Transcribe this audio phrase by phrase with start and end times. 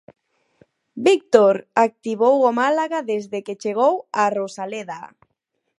[1.05, 1.55] Víctor
[1.87, 5.01] activou o Málaga desde que chegou á Rosaleda.